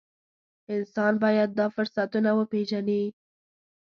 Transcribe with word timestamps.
انسان 0.75 1.13
باید 1.23 1.49
دا 1.59 1.65
فرصتونه 1.75 2.29
وپېژني. 2.33 3.01